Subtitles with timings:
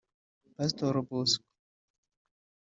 [0.55, 1.45] Pastor Bosco